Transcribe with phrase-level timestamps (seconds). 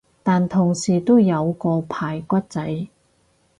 [0.23, 2.87] 但同時都有個排骨仔